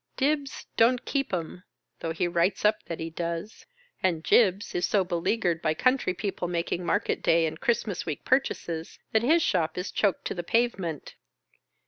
Dibbs" 0.17 0.65
don't 0.77 1.05
keep 1.05 1.31
'em," 1.31 1.61
though 1.99 2.09
he 2.11 2.27
writes 2.27 2.65
up 2.65 2.81
that 2.87 2.99
he 2.99 3.11
does, 3.11 3.67
and 4.01 4.23
Jibbs 4.23 4.73
ia 4.73 4.81
so 4.81 5.03
beleaguered 5.03 5.61
by 5.61 5.75
country 5.75 6.15
people 6.15 6.47
making 6.47 6.83
market 6.83 7.21
day 7.21 7.45
and 7.45 7.59
Christmas 7.61 8.03
week 8.03 8.25
purchases, 8.25 8.97
that 9.11 9.21
his 9.21 9.43
shop 9.43 9.77
is 9.77 9.91
choked 9.91 10.25
to 10.25 10.33
the 10.33 10.41
pavement. 10.41 11.13